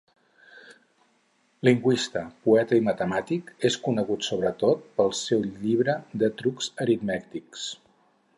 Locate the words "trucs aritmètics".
6.43-7.69